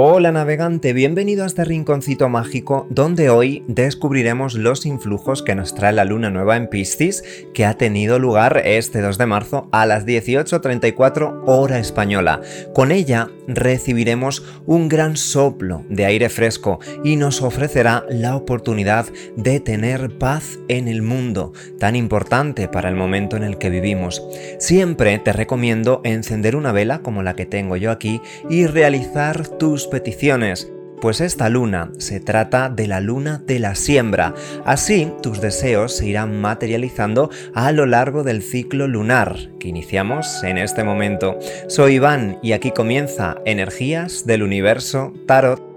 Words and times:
Hola 0.00 0.30
navegante, 0.30 0.92
bienvenido 0.92 1.42
a 1.42 1.48
este 1.48 1.64
rinconcito 1.64 2.28
mágico 2.28 2.86
donde 2.88 3.30
hoy 3.30 3.64
descubriremos 3.66 4.54
los 4.54 4.86
influjos 4.86 5.42
que 5.42 5.56
nos 5.56 5.74
trae 5.74 5.92
la 5.92 6.04
luna 6.04 6.30
nueva 6.30 6.56
en 6.56 6.68
Piscis 6.68 7.24
que 7.52 7.64
ha 7.64 7.74
tenido 7.74 8.20
lugar 8.20 8.62
este 8.64 9.00
2 9.00 9.18
de 9.18 9.26
marzo 9.26 9.68
a 9.72 9.86
las 9.86 10.06
18.34 10.06 11.42
hora 11.46 11.80
española. 11.80 12.40
Con 12.74 12.92
ella 12.92 13.28
recibiremos 13.48 14.44
un 14.66 14.88
gran 14.88 15.16
soplo 15.16 15.84
de 15.88 16.04
aire 16.04 16.28
fresco 16.28 16.78
y 17.02 17.16
nos 17.16 17.42
ofrecerá 17.42 18.04
la 18.08 18.36
oportunidad 18.36 19.06
de 19.36 19.58
tener 19.58 20.18
paz 20.18 20.58
en 20.68 20.86
el 20.86 21.02
mundo, 21.02 21.52
tan 21.78 21.96
importante 21.96 22.68
para 22.68 22.88
el 22.88 22.94
momento 22.94 23.36
en 23.36 23.42
el 23.42 23.58
que 23.58 23.70
vivimos. 23.70 24.22
Siempre 24.58 25.18
te 25.18 25.32
recomiendo 25.32 26.00
encender 26.04 26.54
una 26.54 26.72
vela 26.72 27.00
como 27.00 27.22
la 27.22 27.34
que 27.34 27.46
tengo 27.46 27.76
yo 27.76 27.90
aquí 27.90 28.20
y 28.48 28.66
realizar 28.66 29.48
tus 29.48 29.86
peticiones, 29.86 30.70
pues 31.00 31.20
esta 31.20 31.48
luna 31.48 31.90
se 31.98 32.20
trata 32.20 32.68
de 32.68 32.86
la 32.86 33.00
luna 33.00 33.42
de 33.46 33.58
la 33.58 33.74
siembra. 33.74 34.34
Así, 34.64 35.12
tus 35.22 35.40
deseos 35.40 35.96
se 35.96 36.06
irán 36.06 36.40
materializando 36.40 37.30
a 37.54 37.72
lo 37.72 37.86
largo 37.86 38.24
del 38.24 38.42
ciclo 38.42 38.86
lunar 38.88 39.36
que 39.58 39.68
iniciamos 39.68 40.42
en 40.44 40.58
este 40.58 40.84
momento. 40.84 41.38
Soy 41.68 41.94
Iván 41.94 42.38
y 42.42 42.52
aquí 42.52 42.70
comienza 42.70 43.36
Energías 43.44 44.26
del 44.26 44.42
Universo 44.42 45.12
Tarot. 45.26 45.67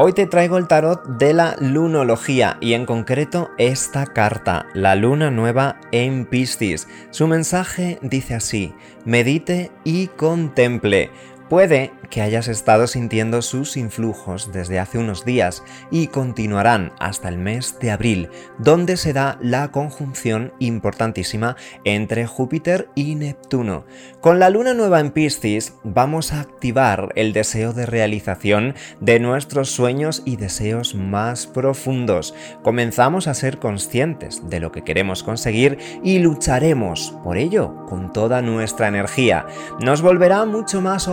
Hoy 0.00 0.12
te 0.12 0.26
traigo 0.26 0.58
el 0.58 0.68
tarot 0.68 1.04
de 1.18 1.32
la 1.32 1.56
lunología 1.58 2.56
y 2.60 2.74
en 2.74 2.86
concreto 2.86 3.50
esta 3.58 4.06
carta, 4.06 4.66
la 4.72 4.94
luna 4.94 5.32
nueva 5.32 5.80
en 5.90 6.24
Piscis. 6.24 6.86
Su 7.10 7.26
mensaje 7.26 7.98
dice 8.00 8.36
así, 8.36 8.72
medite 9.04 9.72
y 9.82 10.06
contemple. 10.06 11.10
Puede 11.48 11.92
que 12.10 12.20
hayas 12.22 12.48
estado 12.48 12.86
sintiendo 12.86 13.42
sus 13.42 13.76
influjos 13.76 14.52
desde 14.52 14.78
hace 14.78 14.98
unos 14.98 15.24
días 15.24 15.62
y 15.90 16.08
continuarán 16.08 16.92
hasta 16.98 17.28
el 17.28 17.38
mes 17.38 17.78
de 17.80 17.90
abril, 17.90 18.28
donde 18.58 18.96
se 18.96 19.12
da 19.12 19.38
la 19.40 19.70
conjunción 19.70 20.52
importantísima 20.58 21.56
entre 21.84 22.26
Júpiter 22.26 22.88
y 22.94 23.14
Neptuno. 23.14 23.84
Con 24.20 24.38
la 24.38 24.50
luna 24.50 24.74
nueva 24.74 25.00
en 25.00 25.10
Piscis 25.10 25.74
vamos 25.84 26.32
a 26.32 26.40
activar 26.40 27.12
el 27.14 27.32
deseo 27.32 27.72
de 27.72 27.86
realización 27.86 28.74
de 29.00 29.20
nuestros 29.20 29.70
sueños 29.70 30.22
y 30.24 30.36
deseos 30.36 30.94
más 30.94 31.46
profundos. 31.46 32.34
Comenzamos 32.62 33.26
a 33.26 33.34
ser 33.34 33.58
conscientes 33.58 34.48
de 34.48 34.60
lo 34.60 34.72
que 34.72 34.84
queremos 34.84 35.22
conseguir 35.22 35.78
y 36.02 36.18
lucharemos 36.18 37.14
por 37.24 37.36
ello 37.36 37.86
con 37.86 38.12
toda 38.12 38.42
nuestra 38.42 38.88
energía. 38.88 39.46
Nos 39.80 40.02
volverá 40.02 40.44
mucho 40.44 40.80
más 40.80 41.08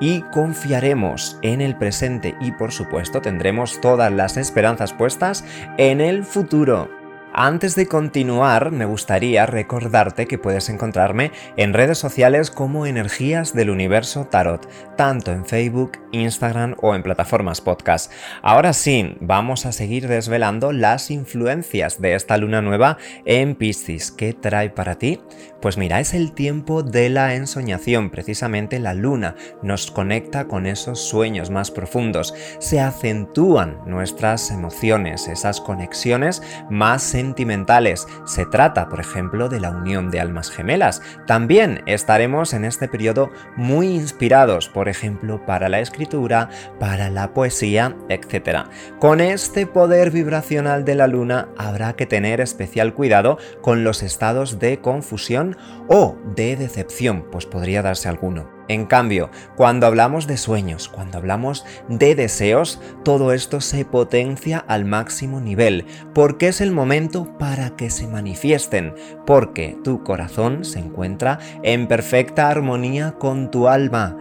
y 0.00 0.22
confiaremos 0.22 1.38
en 1.42 1.60
el 1.60 1.76
presente 1.76 2.34
y 2.40 2.52
por 2.52 2.72
supuesto 2.72 3.20
tendremos 3.20 3.80
todas 3.80 4.12
las 4.12 4.36
esperanzas 4.36 4.92
puestas 4.92 5.44
en 5.78 6.00
el 6.00 6.24
futuro. 6.24 7.03
Antes 7.36 7.74
de 7.74 7.88
continuar, 7.88 8.70
me 8.70 8.84
gustaría 8.84 9.44
recordarte 9.44 10.26
que 10.26 10.38
puedes 10.38 10.68
encontrarme 10.68 11.32
en 11.56 11.72
redes 11.72 11.98
sociales 11.98 12.48
como 12.52 12.86
Energías 12.86 13.52
del 13.54 13.70
Universo 13.70 14.26
Tarot, 14.26 14.68
tanto 14.96 15.32
en 15.32 15.44
Facebook, 15.44 15.98
Instagram 16.12 16.76
o 16.80 16.94
en 16.94 17.02
plataformas 17.02 17.60
podcast. 17.60 18.12
Ahora 18.40 18.72
sí, 18.72 19.16
vamos 19.18 19.66
a 19.66 19.72
seguir 19.72 20.06
desvelando 20.06 20.70
las 20.70 21.10
influencias 21.10 22.00
de 22.00 22.14
esta 22.14 22.36
luna 22.36 22.62
nueva 22.62 22.98
en 23.24 23.56
Piscis. 23.56 24.12
¿Qué 24.12 24.32
trae 24.32 24.70
para 24.70 24.94
ti? 24.94 25.20
Pues 25.60 25.76
mira, 25.78 25.98
es 25.98 26.14
el 26.14 26.32
tiempo 26.32 26.82
de 26.82 27.08
la 27.08 27.34
ensoñación, 27.34 28.10
precisamente 28.10 28.78
la 28.78 28.92
luna 28.92 29.34
nos 29.62 29.90
conecta 29.90 30.44
con 30.46 30.66
esos 30.66 31.00
sueños 31.00 31.48
más 31.48 31.70
profundos, 31.70 32.34
se 32.58 32.80
acentúan 32.80 33.78
nuestras 33.86 34.50
emociones, 34.50 35.26
esas 35.26 35.62
conexiones 35.62 36.42
más 36.68 37.02
sentimentales. 37.24 38.06
Se 38.26 38.44
trata, 38.44 38.88
por 38.88 39.00
ejemplo, 39.00 39.48
de 39.48 39.58
la 39.58 39.70
unión 39.70 40.10
de 40.10 40.20
almas 40.20 40.50
gemelas. 40.50 41.00
También 41.26 41.82
estaremos 41.86 42.52
en 42.52 42.64
este 42.64 42.86
periodo 42.86 43.30
muy 43.56 43.88
inspirados, 43.88 44.68
por 44.68 44.88
ejemplo, 44.88 45.44
para 45.46 45.70
la 45.70 45.80
escritura, 45.80 46.50
para 46.78 47.08
la 47.08 47.32
poesía, 47.32 47.96
etc. 48.10 48.66
Con 48.98 49.20
este 49.20 49.66
poder 49.66 50.10
vibracional 50.10 50.84
de 50.84 50.96
la 50.96 51.06
luna 51.06 51.48
habrá 51.56 51.94
que 51.94 52.06
tener 52.06 52.40
especial 52.40 52.92
cuidado 52.92 53.38
con 53.62 53.84
los 53.84 54.02
estados 54.02 54.58
de 54.58 54.80
confusión 54.80 55.56
o 55.88 56.16
de 56.36 56.56
decepción, 56.56 57.24
pues 57.30 57.46
podría 57.46 57.80
darse 57.80 58.08
alguno. 58.08 58.63
En 58.68 58.86
cambio, 58.86 59.30
cuando 59.56 59.86
hablamos 59.86 60.26
de 60.26 60.38
sueños, 60.38 60.88
cuando 60.88 61.18
hablamos 61.18 61.66
de 61.88 62.14
deseos, 62.14 62.80
todo 63.02 63.32
esto 63.32 63.60
se 63.60 63.84
potencia 63.84 64.58
al 64.58 64.84
máximo 64.84 65.40
nivel, 65.40 65.84
porque 66.14 66.48
es 66.48 66.60
el 66.60 66.72
momento 66.72 67.36
para 67.38 67.70
que 67.76 67.90
se 67.90 68.06
manifiesten, 68.06 68.94
porque 69.26 69.76
tu 69.84 70.02
corazón 70.02 70.64
se 70.64 70.78
encuentra 70.78 71.38
en 71.62 71.86
perfecta 71.88 72.48
armonía 72.48 73.12
con 73.18 73.50
tu 73.50 73.68
alma. 73.68 74.16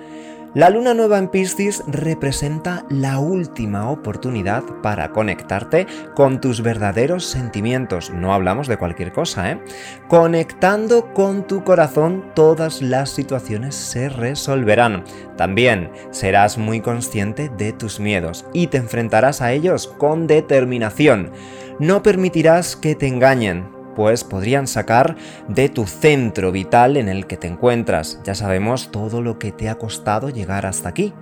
La 0.56 0.70
luna 0.70 0.94
nueva 0.94 1.18
en 1.18 1.30
Piscis 1.30 1.84
representa 1.88 2.86
la 2.88 3.18
última 3.18 3.90
oportunidad 3.90 4.62
para 4.84 5.10
conectarte 5.10 5.88
con 6.14 6.42
tus 6.42 6.62
verdaderos 6.62 7.26
sentimientos. 7.26 8.12
No 8.12 8.36
hablamos 8.36 8.68
de 8.68 8.78
cualquier 8.78 9.12
cosa, 9.12 9.50
¿eh? 9.50 9.60
Conectando 10.08 11.12
con 11.16 11.48
tu 11.48 11.64
corazón 11.64 12.26
todas 12.36 12.84
las 12.84 13.10
situaciones 13.10 13.74
se 13.74 14.10
resolverán. 14.10 15.06
También 15.38 15.90
serás 16.12 16.60
muy 16.60 16.82
consciente 16.82 17.50
de 17.50 17.74
tus 17.74 18.00
miedos 18.00 18.46
y 18.54 18.68
te 18.68 18.78
enfrentarás 18.78 19.42
a 19.42 19.54
ellos 19.54 19.88
con 19.98 20.28
determinación. 20.28 21.32
No 21.80 22.04
permitirás 22.04 22.76
que 22.76 22.94
te 22.94 23.08
engañen, 23.08 23.73
pues 23.96 24.24
podrían 24.24 24.68
sacar 24.68 25.16
de 25.48 25.70
tu 25.70 25.86
centro 25.86 26.52
vital 26.52 26.98
en 26.98 27.10
el 27.10 27.28
que 27.28 27.38
te 27.38 27.48
encuentras. 27.48 28.20
Ya 28.24 28.36
sabemos 28.36 28.92
todo 28.92 29.22
lo 29.22 29.40
que 29.40 29.52
te 29.52 29.70
ha 29.70 29.76
costado 29.76 30.30
llegar 30.30 30.66
hasta 30.66 30.90
aquí. 30.90 31.14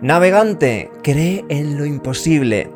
Navegante, 0.00 0.92
cree 1.02 1.44
en 1.48 1.76
lo 1.76 1.84
imposible, 1.84 2.70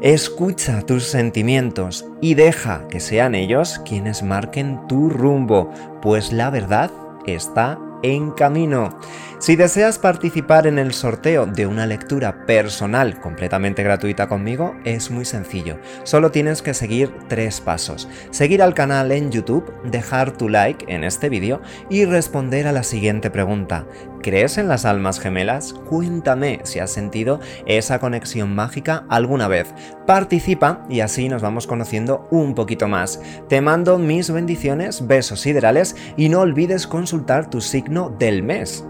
escucha 0.00 0.82
tus 0.82 1.04
sentimientos 1.04 2.06
y 2.20 2.34
deja 2.34 2.86
que 2.88 3.00
sean 3.00 3.34
ellos 3.34 3.80
quienes 3.84 4.22
marquen 4.22 4.86
tu 4.86 5.10
rumbo, 5.10 5.72
pues 6.00 6.32
la 6.32 6.50
verdad 6.50 6.92
está 7.26 7.80
en 8.04 8.30
camino. 8.30 8.96
Si 9.40 9.54
deseas 9.54 10.00
participar 10.00 10.66
en 10.66 10.80
el 10.80 10.92
sorteo 10.92 11.46
de 11.46 11.68
una 11.68 11.86
lectura 11.86 12.44
personal 12.44 13.20
completamente 13.20 13.84
gratuita 13.84 14.26
conmigo, 14.26 14.74
es 14.84 15.12
muy 15.12 15.24
sencillo. 15.24 15.78
Solo 16.02 16.32
tienes 16.32 16.60
que 16.60 16.74
seguir 16.74 17.14
tres 17.28 17.60
pasos. 17.60 18.08
Seguir 18.32 18.62
al 18.62 18.74
canal 18.74 19.12
en 19.12 19.30
YouTube, 19.30 19.72
dejar 19.84 20.32
tu 20.32 20.48
like 20.48 20.92
en 20.92 21.04
este 21.04 21.28
vídeo 21.28 21.62
y 21.88 22.04
responder 22.04 22.66
a 22.66 22.72
la 22.72 22.82
siguiente 22.82 23.30
pregunta. 23.30 23.86
¿Crees 24.22 24.58
en 24.58 24.66
las 24.66 24.84
almas 24.84 25.20
gemelas? 25.20 25.72
Cuéntame 25.72 26.58
si 26.64 26.80
has 26.80 26.90
sentido 26.90 27.38
esa 27.64 28.00
conexión 28.00 28.56
mágica 28.56 29.04
alguna 29.08 29.46
vez. 29.46 29.72
Participa 30.04 30.84
y 30.90 30.98
así 30.98 31.28
nos 31.28 31.42
vamos 31.42 31.68
conociendo 31.68 32.26
un 32.32 32.56
poquito 32.56 32.88
más. 32.88 33.20
Te 33.48 33.60
mando 33.60 33.98
mis 33.98 34.32
bendiciones, 34.32 35.06
besos 35.06 35.40
siderales 35.40 35.94
y 36.16 36.28
no 36.28 36.40
olvides 36.40 36.88
consultar 36.88 37.48
tu 37.48 37.60
signo 37.60 38.10
del 38.18 38.42
mes. 38.42 38.84